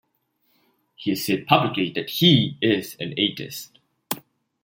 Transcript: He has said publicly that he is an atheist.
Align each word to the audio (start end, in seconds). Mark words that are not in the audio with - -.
He 0.95 1.11
has 1.11 1.23
said 1.23 1.45
publicly 1.45 1.91
that 1.91 2.09
he 2.09 2.57
is 2.59 2.95
an 2.99 3.13
atheist. 3.19 3.77